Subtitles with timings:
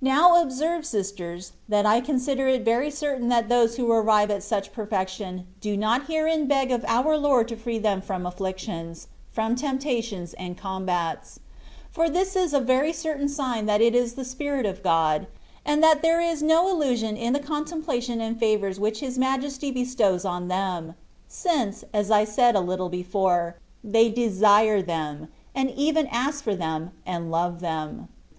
[0.00, 4.72] Now observe, sisters, that I consider it very certain that those who arrive at such
[4.72, 10.32] perfection do not herein beg of our Lord to free them from afflictions, from temptations,
[10.40, 11.38] and combats,
[11.90, 15.26] for this is a very certain sign that it is the Spirit of God,
[15.66, 20.24] and that there is no illusion in the contemplation and favours which His Majesty bestows
[20.24, 20.94] on them,
[21.28, 26.54] since, as I said a little before, they rather desire them, and even ask for
[26.56, 28.08] them and love them.